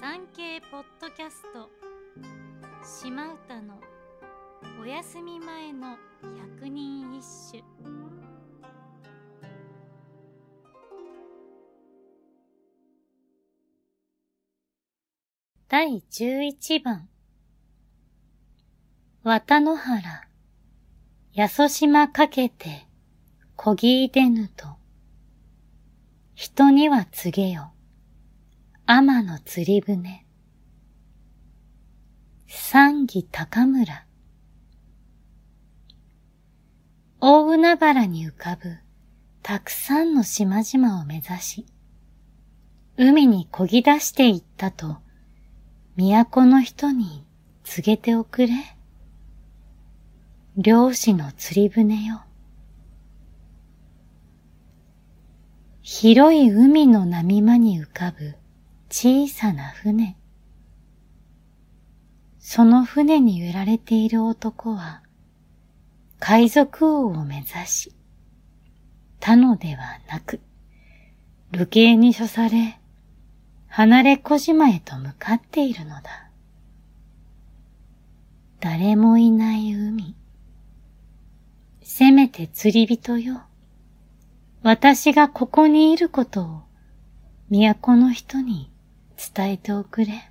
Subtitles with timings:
[0.00, 1.68] 産経ポッドキャスト。
[2.82, 3.78] 島唄の
[4.80, 5.98] お休み前の
[6.56, 7.62] 百人一首。
[15.68, 17.06] 第十一番。
[19.22, 20.28] 綿野原。
[21.34, 22.86] やそ島かけて
[23.54, 24.66] こぎいでぬと。
[26.34, 27.74] 人には告げよ。
[28.92, 30.26] 天の釣り船。
[32.48, 34.04] 三義高村。
[37.20, 38.78] 大海原に浮かぶ
[39.44, 41.66] たくさんの島々を目指し、
[42.96, 44.96] 海に漕ぎ出していったと、
[45.96, 47.24] 都の人に
[47.62, 48.54] 告げておくれ。
[50.56, 52.22] 漁師の釣り船よ。
[55.80, 58.39] 広い海の波間に浮かぶ
[58.92, 60.16] 小さな船。
[62.40, 65.02] その船に揺られている男は、
[66.18, 67.94] 海賊王を目指し、
[69.20, 70.40] 他のではなく、
[71.52, 72.80] 流刑に処され、
[73.68, 76.28] 離れ小島へと向かっているのだ。
[78.58, 80.16] 誰もいない海。
[81.80, 83.42] せめて釣り人よ。
[84.62, 86.62] 私がここにいることを、
[87.50, 88.68] 都の人に
[89.34, 90.30] 伝えておくれ。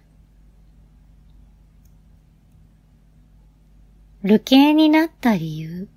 [4.23, 5.88] 流刑になった理由。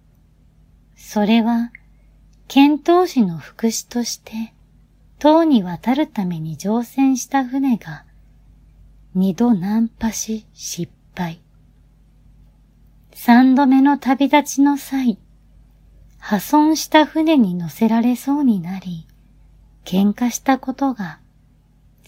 [0.95, 1.73] それは、
[2.49, 4.53] 遣唐使の副使として、
[5.19, 8.05] 唐に渡るために乗船した船が、
[9.15, 11.41] 二度ナンパし失敗。
[13.15, 15.19] 三度目の旅立ちの際、
[16.19, 19.07] 破損した船に乗せられそうになり、
[19.85, 21.22] 喧嘩したことが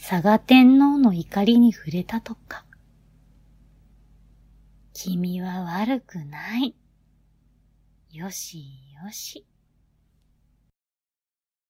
[0.06, 2.66] 佐賀天皇の怒りに触れたとか。
[4.92, 6.74] 君は悪くない。
[8.12, 8.66] よし
[9.02, 9.46] よし。